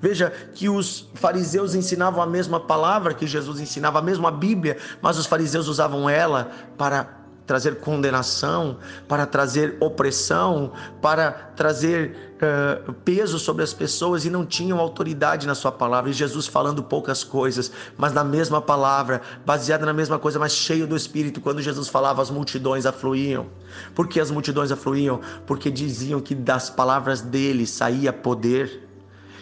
Veja 0.00 0.32
que 0.52 0.68
os 0.68 1.08
fariseus 1.14 1.76
ensinavam 1.76 2.20
a 2.20 2.26
mesma 2.26 2.58
palavra 2.58 3.14
que 3.14 3.26
Jesus 3.26 3.60
ensinava, 3.60 4.00
a 4.00 4.02
mesma 4.02 4.32
Bíblia, 4.32 4.76
mas 5.00 5.16
os 5.16 5.26
fariseus 5.26 5.68
usavam 5.68 6.10
ela 6.10 6.50
para 6.76 7.21
trazer 7.46 7.80
condenação, 7.80 8.78
para 9.08 9.26
trazer 9.26 9.76
opressão, 9.80 10.72
para 11.00 11.32
trazer 11.56 12.34
uh, 12.36 12.92
peso 12.92 13.38
sobre 13.38 13.62
as 13.62 13.72
pessoas 13.72 14.24
e 14.24 14.30
não 14.30 14.46
tinham 14.46 14.78
autoridade 14.78 15.46
na 15.46 15.54
sua 15.54 15.72
palavra. 15.72 16.10
E 16.10 16.12
Jesus 16.12 16.46
falando 16.46 16.82
poucas 16.82 17.24
coisas, 17.24 17.72
mas 17.96 18.12
na 18.12 18.24
mesma 18.24 18.60
palavra, 18.60 19.20
baseada 19.44 19.84
na 19.84 19.92
mesma 19.92 20.18
coisa, 20.18 20.38
mas 20.38 20.52
cheio 20.52 20.86
do 20.86 20.96
Espírito. 20.96 21.40
Quando 21.40 21.60
Jesus 21.60 21.88
falava, 21.88 22.22
as 22.22 22.30
multidões 22.30 22.86
afluíam. 22.86 23.46
Por 23.94 24.08
que 24.08 24.20
as 24.20 24.30
multidões 24.30 24.70
afluíam? 24.70 25.20
Porque 25.46 25.70
diziam 25.70 26.20
que 26.20 26.34
das 26.34 26.70
palavras 26.70 27.20
dele 27.20 27.66
saía 27.66 28.12
poder, 28.12 28.88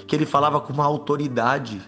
que 0.07 0.16
ele 0.16 0.26
falava 0.26 0.61
com 0.61 0.73
uma 0.73 0.85
autoridade. 0.85 1.80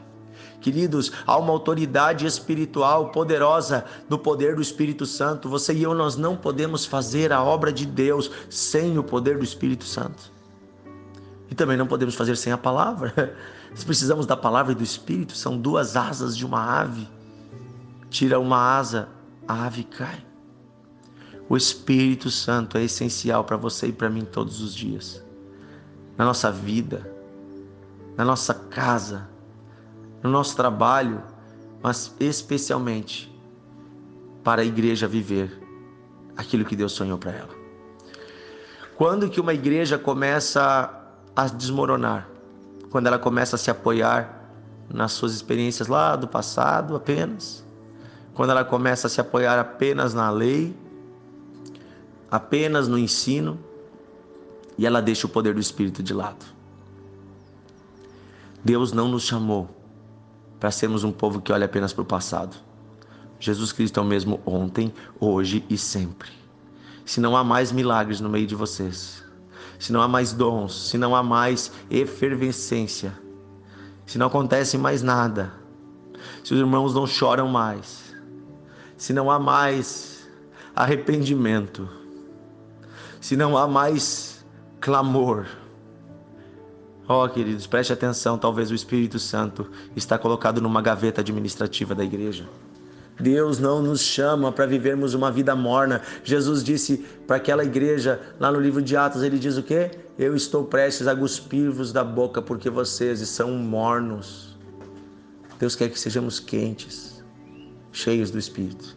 Queridos, 0.63 1.11
há 1.27 1.37
uma 1.37 1.53
autoridade 1.53 2.25
espiritual 2.25 3.11
poderosa 3.11 3.85
no 4.09 4.17
poder 4.17 4.55
do 4.55 4.63
Espírito 4.63 5.05
Santo. 5.05 5.49
Você 5.49 5.75
e 5.75 5.83
eu, 5.83 5.93
nós 5.93 6.17
não 6.17 6.37
podemos 6.37 6.87
fazer 6.87 7.33
a 7.33 7.43
obra 7.43 7.73
de 7.73 7.85
Deus 7.85 8.31
sem 8.49 8.97
o 8.97 9.03
poder 9.03 9.37
do 9.37 9.45
Espírito 9.45 9.85
Santo. 9.85 10.31
E 11.51 11.55
também 11.55 11.77
não 11.77 11.89
podemos 11.89 12.15
fazer 12.15 12.37
sem 12.37 12.53
a 12.53 12.57
palavra. 12.57 13.37
Nós 13.73 13.85
precisamos 13.85 14.25
da 14.25 14.37
palavra 14.37 14.73
e 14.73 14.75
do 14.75 14.83
Espírito, 14.83 15.35
são 15.35 15.59
duas 15.59 15.97
asas 15.97 16.37
de 16.37 16.47
uma 16.47 16.63
ave. 16.63 17.09
Tira 18.09 18.39
uma 18.39 18.57
asa, 18.79 19.09
a 19.49 19.65
ave 19.67 19.85
cai. 19.85 20.25
O 21.49 21.57
Espírito 21.57 22.31
Santo 22.31 22.79
é 22.79 22.85
essencial 22.85 23.45
para 23.45 23.57
você 23.57 23.89
e 23.89 23.93
para 23.93 24.09
mim 24.09 24.25
todos 24.25 24.61
os 24.61 24.75
dias. 24.75 25.23
Na 26.17 26.25
nossa 26.25 26.51
vida, 26.51 27.11
na 28.17 28.25
nossa 28.25 28.55
casa, 28.55 29.29
no 30.23 30.31
nosso 30.31 30.55
trabalho, 30.57 31.23
mas 31.83 32.15
especialmente 32.21 33.33
para 34.45 34.63
a 34.63 34.65
igreja 34.65 35.09
viver 35.09 35.61
aquilo 36.37 36.65
que 36.65 36.77
Deus 36.77 36.93
sonhou 36.93 37.19
para 37.19 37.33
ela. 37.33 37.51
Quando 38.97 39.29
que 39.29 39.41
uma 39.41 39.53
igreja 39.53 39.99
começa 39.99 40.91
a 41.35 41.47
desmoronar? 41.49 42.29
Quando 42.91 43.07
ela 43.07 43.19
começa 43.19 43.57
a 43.57 43.59
se 43.59 43.71
apoiar 43.71 44.51
nas 44.89 45.13
suas 45.13 45.33
experiências 45.33 45.89
lá 45.89 46.15
do 46.15 46.29
passado 46.29 46.95
apenas? 46.95 47.65
Quando 48.35 48.51
ela 48.51 48.65
começa 48.65 49.07
a 49.07 49.11
se 49.11 49.21
apoiar 49.21 49.59
apenas 49.59 50.15
na 50.15 50.31
lei, 50.31 50.75
apenas 52.31 52.87
no 52.87 52.99
ensino, 52.99 53.59
e 54.79 54.87
ela 54.87 55.03
deixa 55.03 55.27
o 55.27 55.31
poder 55.31 55.55
do 55.55 55.61
Espírito 55.61 56.03
de 56.03 56.15
lado. 56.15 56.45
Deus 58.65 58.93
não 58.93 59.09
nos 59.09 59.25
chamou 59.25 59.82
para 60.63 60.71
sermos 60.71 61.03
um 61.03 61.11
povo 61.11 61.41
que 61.41 61.51
olha 61.51 61.65
apenas 61.65 61.93
para 61.93 62.03
o 62.03 62.05
passado. 62.05 62.57
Jesus 63.41 63.73
Cristo 63.73 63.99
é 63.99 64.01
o 64.01 64.07
mesmo 64.07 64.41
ontem, 64.47 64.95
hoje 65.19 65.65
e 65.69 65.77
sempre. 65.77 66.31
Se 67.05 67.21
não 67.21 67.37
há 67.37 67.43
mais 67.43 67.73
milagres 67.73 68.21
no 68.21 68.29
meio 68.29 68.47
de 68.47 68.55
vocês, 68.55 69.25
se 69.77 69.93
não 69.93 70.01
há 70.01 70.07
mais 70.07 70.33
dons, 70.33 70.89
se 70.89 70.97
não 70.97 71.17
há 71.17 71.21
mais 71.21 71.73
efervescência, 71.91 73.13
se 74.07 74.17
não 74.19 74.29
acontece 74.29 74.79
mais 74.79 75.03
nada, 75.03 75.53
se 76.45 76.55
os 76.55 76.61
irmãos 76.61 76.95
não 76.95 77.09
choram 77.09 77.49
mais, 77.49 78.15
se 78.97 79.13
não 79.13 79.33
há 79.33 79.41
mais 79.41 80.31
arrependimento, 80.77 81.89
se 83.21 83.35
não 83.35 83.59
há 83.59 83.67
mais 83.67 84.47
clamor, 84.81 85.45
Ó, 87.09 87.25
oh, 87.25 87.29
queridos, 87.29 87.67
preste 87.67 87.93
atenção, 87.93 88.39
talvez 88.39 88.71
o 88.71 88.75
Espírito 88.75 89.19
Santo 89.19 89.69
está 89.97 90.17
colocado 90.17 90.61
numa 90.61 90.81
gaveta 90.81 91.21
administrativa 91.21 91.95
da 91.97 92.05
igreja. 92.05 92.49
Deus 93.19 93.59
não 93.59 93.83
nos 93.83 94.01
chama 94.01 94.53
para 94.53 94.67
vivermos 94.67 95.13
uma 95.13 95.31
vida 95.31 95.55
morna. 95.55 96.01
Jesus 96.23 96.63
disse 96.63 96.99
para 97.27 97.37
aquela 97.37 97.65
igreja, 97.65 98.21
lá 98.39 98.51
no 98.53 98.61
livro 98.61 98.81
de 98.81 98.97
Atos, 98.97 99.23
ele 99.23 99.39
diz 99.39 99.57
o 99.57 99.63
quê? 99.63 99.91
Eu 100.17 100.35
estou 100.37 100.65
prestes 100.65 101.07
a 101.09 101.15
cuspir-vos 101.15 101.93
da 101.93 102.05
boca 102.05 102.41
porque 102.41 102.71
vocês 102.71 103.19
são 103.29 103.51
mornos. 103.51 104.57
Deus 105.59 105.75
quer 105.75 105.89
que 105.89 105.99
sejamos 105.99 106.39
quentes, 106.39 107.23
cheios 107.91 108.31
do 108.31 108.39
Espírito. 108.39 108.97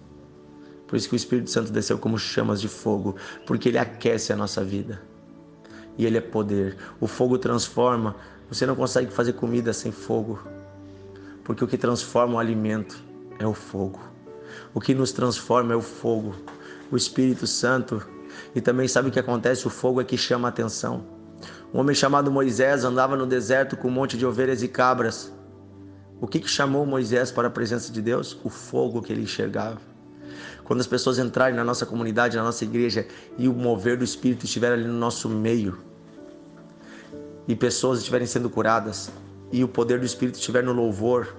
Por 0.88 0.96
isso 0.96 1.10
que 1.10 1.16
o 1.16 1.18
Espírito 1.18 1.50
Santo 1.50 1.72
desceu 1.72 1.98
como 1.98 2.18
chamas 2.18 2.62
de 2.62 2.68
fogo, 2.68 3.16
porque 3.46 3.70
ele 3.70 3.80
aquece 3.80 4.32
a 4.32 4.36
nossa 4.36 4.64
vida 4.64 5.02
e 5.98 6.06
ele 6.06 6.18
é 6.18 6.22
poder. 6.22 6.78
O 7.00 7.08
fogo 7.08 7.38
transforma. 7.38 8.16
Você 8.50 8.66
não 8.66 8.76
consegue 8.76 9.12
fazer 9.12 9.34
comida 9.34 9.74
sem 9.74 9.92
fogo, 9.92 10.40
porque 11.44 11.64
o 11.64 11.68
que 11.68 11.78
transforma 11.78 12.36
o 12.36 12.40
alimento 12.40 13.02
é 13.40 13.48
o 13.48 13.54
fogo. 13.54 14.00
O 14.74 14.80
que 14.80 14.94
nos 14.94 15.12
transforma 15.12 15.74
é 15.74 15.76
o 15.76 15.82
fogo, 15.82 16.36
o 16.92 16.96
Espírito 16.96 17.48
Santo. 17.48 18.06
E 18.54 18.62
também 18.62 18.88
sabe 18.88 19.10
o 19.10 19.12
que 19.12 19.20
acontece? 19.20 19.66
O 19.66 19.70
fogo 19.70 20.00
é 20.00 20.04
que 20.04 20.18
chama 20.18 20.48
a 20.48 20.50
atenção. 20.50 21.06
Um 21.74 21.80
homem 21.80 21.96
chamado 21.96 22.32
Moisés 22.32 22.84
andava 22.84 23.16
no 23.16 23.26
deserto 23.26 23.76
com 23.76 23.88
um 23.88 23.92
monte 23.92 24.18
de 24.18 24.26
ovelhas 24.26 24.62
e 24.62 24.68
cabras. 24.68 25.34
O 26.22 26.28
que, 26.28 26.40
que 26.40 26.50
chamou 26.50 26.86
Moisés 26.86 27.32
para 27.32 27.48
a 27.48 27.52
presença 27.52 27.92
de 27.92 28.02
Deus? 28.02 28.40
O 28.44 28.50
fogo 28.50 29.02
que 29.02 29.12
ele 29.12 29.24
enxergava. 29.24 29.95
Quando 30.66 30.82
as 30.82 30.88
pessoas 30.88 31.20
entrarem 31.20 31.56
na 31.56 31.64
nossa 31.64 31.86
comunidade, 31.86 32.36
na 32.36 32.44
nossa 32.44 32.66
igreja 32.66 33.08
e 33.38 33.48
o 33.48 33.54
mover 33.54 33.98
do 33.98 34.04
Espírito 34.04 34.46
estiver 34.46 34.74
ali 34.74 34.84
no 34.84 34.98
nosso 34.98 35.30
meio, 35.30 35.78
e 37.48 37.56
pessoas 37.56 38.00
estiverem 38.00 38.28
sendo 38.28 38.50
curadas, 38.50 39.12
e 39.52 39.64
o 39.64 39.68
poder 39.68 40.00
do 40.00 40.06
Espírito 40.06 40.36
estiver 40.36 40.64
no 40.64 40.74
louvor, 40.74 41.36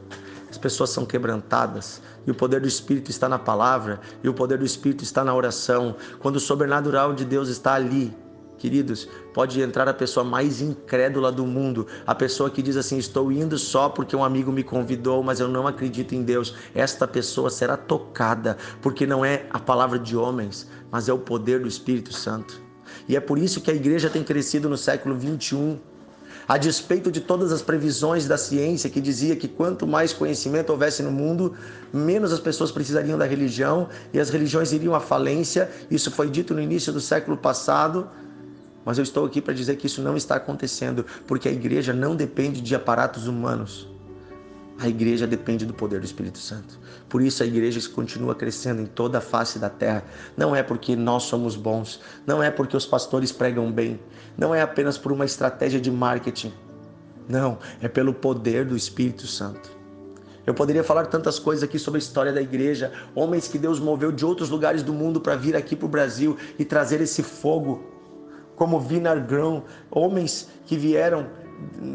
as 0.49 0.56
pessoas 0.56 0.90
são 0.90 1.04
quebrantadas, 1.04 2.00
e 2.25 2.30
o 2.30 2.35
poder 2.35 2.61
do 2.61 2.68
Espírito 2.68 3.11
está 3.11 3.28
na 3.28 3.38
palavra, 3.38 4.00
e 4.23 4.28
o 4.28 4.33
poder 4.33 4.59
do 4.59 4.64
Espírito 4.64 5.02
está 5.02 5.25
na 5.25 5.35
oração. 5.35 5.97
Quando 6.21 6.37
o 6.37 6.40
sobrenatural 6.40 7.12
de 7.12 7.25
Deus 7.25 7.49
está 7.49 7.75
ali, 7.75 8.16
Queridos, 8.58 9.06
pode 9.34 9.60
entrar 9.60 9.86
a 9.86 9.92
pessoa 9.92 10.25
mais 10.25 10.62
incrédula 10.62 11.30
do 11.30 11.46
mundo, 11.46 11.86
a 12.06 12.14
pessoa 12.14 12.50
que 12.50 12.62
diz 12.62 12.76
assim: 12.76 12.96
Estou 12.96 13.30
indo 13.30 13.58
só 13.58 13.88
porque 13.88 14.16
um 14.16 14.25
amigo 14.25 14.50
me 14.50 14.62
convidou, 14.62 15.22
mas 15.22 15.40
eu 15.40 15.48
não 15.48 15.66
acredito 15.66 16.14
em 16.14 16.22
Deus. 16.22 16.54
Esta 16.75 17.06
pessoa 17.06 17.50
será 17.50 17.76
tocada, 17.76 18.56
porque 18.80 19.06
não 19.06 19.25
é 19.25 19.46
a 19.50 19.58
palavra 19.58 19.98
de 19.98 20.16
homens, 20.16 20.66
mas 20.90 21.08
é 21.08 21.12
o 21.12 21.18
poder 21.18 21.60
do 21.60 21.68
Espírito 21.68 22.14
Santo. 22.14 22.62
E 23.06 23.14
é 23.14 23.20
por 23.20 23.38
isso 23.38 23.60
que 23.60 23.70
a 23.70 23.75
igreja 23.75 24.08
tem 24.08 24.25
crescido 24.25 24.68
no 24.68 24.76
século 24.76 25.14
21. 25.14 25.78
A 26.48 26.56
despeito 26.56 27.10
de 27.10 27.20
todas 27.20 27.50
as 27.50 27.60
previsões 27.60 28.26
da 28.26 28.38
ciência 28.38 28.88
que 28.88 29.00
dizia 29.00 29.34
que 29.34 29.48
quanto 29.48 29.84
mais 29.84 30.12
conhecimento 30.12 30.70
houvesse 30.70 31.02
no 31.02 31.10
mundo, 31.10 31.54
menos 31.92 32.32
as 32.32 32.38
pessoas 32.38 32.70
precisariam 32.70 33.18
da 33.18 33.25
religião 33.25 33.88
e 34.14 34.20
as 34.20 34.30
religiões 34.30 34.72
iriam 34.72 34.94
à 34.94 35.00
falência. 35.00 35.68
Isso 35.90 36.08
foi 36.08 36.30
dito 36.30 36.54
no 36.54 36.60
início 36.60 36.92
do 36.92 37.00
século 37.00 37.36
passado. 37.36 38.08
Mas 38.87 38.99
eu 38.99 39.02
estou 39.02 39.26
aqui 39.26 39.43
para 39.43 39.52
dizer 39.52 39.75
que 39.75 39.88
isso 39.88 40.00
não 40.00 40.16
está 40.16 40.37
acontecendo, 40.37 41.05
porque 41.26 41.49
a 41.49 41.52
igreja 41.52 41.93
não 41.93 42.14
depende 42.14 42.61
de 42.61 42.73
aparatos 42.73 43.26
humanos. 43.26 43.88
A 44.78 44.88
igreja 44.88 45.26
depende 45.26 45.66
do 45.66 45.75
poder 45.75 45.99
do 45.99 46.07
Espírito 46.07 46.38
Santo. 46.38 46.78
Por 47.09 47.21
isso 47.21 47.43
a 47.43 47.47
igreja 47.47 47.81
continua 47.88 48.33
crescendo 48.33 48.81
em 48.81 48.87
toda 48.87 49.19
a 49.19 49.21
face 49.21 49.59
da 49.59 49.69
terra. 49.69 50.05
Não 50.37 50.55
é 50.55 50.62
porque 50.62 50.95
nós 50.95 51.25
somos 51.25 51.57
bons, 51.57 52.00
não 52.25 52.40
é 52.40 52.49
porque 52.49 52.76
os 52.76 52.87
pastores 52.87 53.33
pregam 53.33 53.73
bem, 53.73 53.99
não 54.38 54.55
é 54.55 54.62
apenas 54.62 54.97
por 54.97 55.11
uma 55.11 55.25
estratégia 55.25 55.81
de 55.81 55.90
marketing. 55.90 56.52
Não, 57.28 57.59
é 57.81 57.88
pelo 57.88 58.14
poder 58.14 58.64
do 58.64 58.76
Espírito 58.76 59.26
Santo. 59.26 59.69
Eu 60.47 60.55
poderia 60.55 60.85
falar 60.85 61.07
tantas 61.07 61.40
coisas 61.40 61.64
aqui 61.64 61.76
sobre 61.76 61.99
a 61.99 62.02
história 62.05 62.33
da 62.33 62.40
igreja, 62.40 62.93
homens 63.16 63.49
que 63.49 63.59
Deus 63.59 63.81
moveu 63.81 64.12
de 64.12 64.25
outros 64.25 64.49
lugares 64.49 64.85
do 64.85 64.93
mundo 64.93 65.21
para 65.21 65.35
vir 65.35 65.57
aqui 65.57 65.75
para 65.75 65.87
o 65.87 65.88
Brasil 65.88 66.37
e 66.57 66.64
trazer 66.64 67.00
esse 67.00 67.21
fogo 67.21 67.95
como 68.56 68.80
Vinar 68.80 69.20
Grão, 69.20 69.62
homens 69.90 70.48
que 70.66 70.76
vieram 70.76 71.26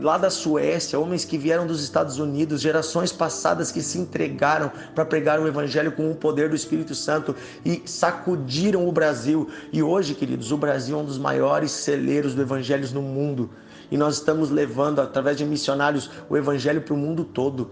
lá 0.02 0.18
da 0.18 0.30
Suécia, 0.30 1.00
homens 1.00 1.26
que 1.26 1.38
vieram 1.38 1.68
dos 1.68 1.84
Estados 1.84 2.18
Unidos, 2.18 2.62
gerações 2.62 3.12
passadas 3.12 3.72
que 3.72 3.82
se 3.82 3.98
entregaram 4.00 4.72
para 4.96 5.06
pregar 5.06 5.40
o 5.40 5.48
Evangelho 5.48 5.92
com 5.92 6.10
o 6.10 6.16
poder 6.16 6.50
do 6.50 6.56
Espírito 6.56 6.96
Santo 6.96 7.36
e 7.66 7.82
sacudiram 7.86 8.88
o 8.88 8.92
Brasil. 8.92 9.50
E 9.72 9.84
hoje, 9.84 10.16
queridos, 10.16 10.52
o 10.52 10.58
Brasil 10.58 10.98
é 10.98 11.02
um 11.02 11.06
dos 11.06 11.18
maiores 11.18 11.72
celeiros 11.72 12.34
do 12.34 12.42
Evangelho 12.42 12.88
no 12.94 13.02
mundo. 13.02 13.50
E 13.92 13.98
nós 13.98 14.16
estamos 14.16 14.50
levando, 14.50 15.00
através 15.00 15.38
de 15.38 15.46
missionários, 15.46 16.10
o 16.30 16.38
Evangelho 16.38 16.82
para 16.82 16.94
o 16.94 16.98
mundo 16.98 17.24
todo. 17.26 17.72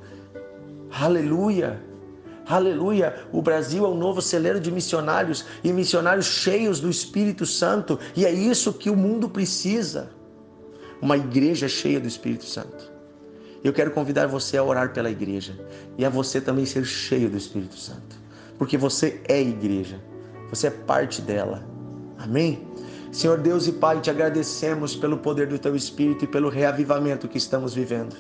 Aleluia! 0.92 1.89
Aleluia! 2.50 3.14
O 3.32 3.44
Brasil 3.44 3.86
é 3.86 3.88
um 3.88 3.96
novo 3.96 4.24
celeiro 4.24 4.60
de 4.60 4.72
missionários 4.72 5.46
e 5.64 5.72
missionários 5.72 6.26
cheios 6.26 6.80
do 6.80 6.90
Espírito 6.90 7.46
Santo, 7.46 8.00
e 8.16 8.26
é 8.26 8.32
isso 8.32 8.74
que 8.74 8.90
o 8.90 8.96
mundo 8.96 9.30
precisa. 9.30 10.10
Uma 11.00 11.16
igreja 11.16 11.70
cheia 11.70 12.00
do 12.00 12.08
Espírito 12.08 12.46
Santo. 12.46 12.92
Eu 13.64 13.72
quero 13.72 13.92
convidar 13.92 14.26
você 14.26 14.58
a 14.58 14.64
orar 14.64 14.94
pela 14.94 15.12
igreja 15.12 15.54
e 15.96 16.04
a 16.04 16.10
você 16.10 16.42
também 16.42 16.66
ser 16.66 16.86
cheio 16.86 17.30
do 17.30 17.38
Espírito 17.38 17.78
Santo, 17.78 18.18
porque 18.58 18.80
você 18.80 19.22
é 19.28 19.40
igreja, 19.40 20.02
você 20.50 20.68
é 20.68 20.72
parte 20.72 21.22
dela. 21.22 21.64
Amém? 22.18 22.68
Senhor 23.12 23.38
Deus 23.38 23.68
e 23.68 23.74
Pai, 23.74 24.02
te 24.02 24.10
agradecemos 24.10 24.96
pelo 24.96 25.20
poder 25.20 25.46
do 25.46 25.60
teu 25.60 25.76
Espírito 25.76 26.26
e 26.26 26.28
pelo 26.28 26.50
reavivamento 26.50 27.28
que 27.28 27.38
estamos 27.38 27.76
vivendo. 27.76 28.16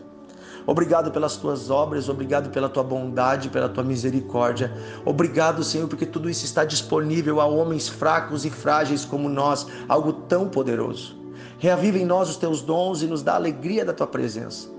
Obrigado 0.65 1.11
pelas 1.11 1.35
tuas 1.35 1.69
obras, 1.69 2.09
obrigado 2.09 2.49
pela 2.49 2.69
tua 2.69 2.83
bondade, 2.83 3.49
pela 3.49 3.69
tua 3.69 3.83
misericórdia. 3.83 4.71
Obrigado, 5.05 5.63
Senhor, 5.63 5.87
porque 5.87 6.05
tudo 6.05 6.29
isso 6.29 6.45
está 6.45 6.63
disponível 6.63 7.41
a 7.41 7.45
homens 7.45 7.87
fracos 7.87 8.45
e 8.45 8.49
frágeis 8.49 9.05
como 9.05 9.27
nós, 9.27 9.67
algo 9.87 10.13
tão 10.13 10.47
poderoso. 10.47 11.17
Reaviva 11.57 11.97
em 11.97 12.05
nós 12.05 12.29
os 12.29 12.37
teus 12.37 12.61
dons 12.61 13.01
e 13.01 13.07
nos 13.07 13.23
dá 13.23 13.33
a 13.33 13.35
alegria 13.35 13.83
da 13.83 13.93
tua 13.93 14.07
presença. 14.07 14.69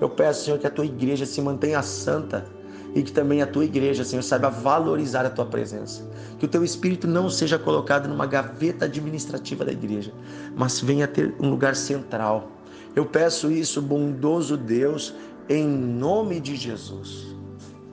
Eu 0.00 0.08
peço, 0.08 0.44
Senhor, 0.44 0.58
que 0.58 0.66
a 0.66 0.70
tua 0.70 0.84
igreja 0.84 1.26
se 1.26 1.40
mantenha 1.40 1.82
santa 1.82 2.46
e 2.94 3.02
que 3.02 3.12
também 3.12 3.42
a 3.42 3.46
tua 3.46 3.64
igreja, 3.64 4.04
Senhor, 4.04 4.22
saiba 4.22 4.48
valorizar 4.48 5.26
a 5.26 5.30
tua 5.30 5.44
presença. 5.44 6.02
Que 6.38 6.46
o 6.46 6.48
teu 6.48 6.64
espírito 6.64 7.06
não 7.06 7.28
seja 7.28 7.58
colocado 7.58 8.08
numa 8.08 8.24
gaveta 8.24 8.86
administrativa 8.86 9.66
da 9.66 9.72
igreja, 9.72 10.12
mas 10.56 10.80
venha 10.80 11.06
ter 11.06 11.34
um 11.38 11.50
lugar 11.50 11.76
central 11.76 12.55
eu 12.96 13.04
peço 13.04 13.52
isso, 13.52 13.82
bondoso 13.82 14.56
Deus, 14.56 15.14
em 15.48 15.68
nome 15.68 16.40
de 16.40 16.56
Jesus. 16.56 17.36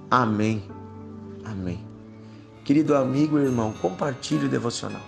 Amém. 0.10 0.64
Amém. 1.44 1.86
Querido 2.64 2.96
amigo 2.96 3.38
e 3.38 3.44
irmão, 3.44 3.74
compartilhe 3.82 4.46
o 4.46 4.50
devocional. 4.50 5.02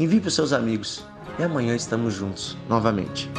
Envie 0.00 0.20
para 0.20 0.28
os 0.28 0.34
seus 0.34 0.54
amigos 0.54 1.04
e 1.38 1.42
amanhã 1.42 1.76
estamos 1.76 2.14
juntos 2.14 2.56
novamente. 2.66 3.30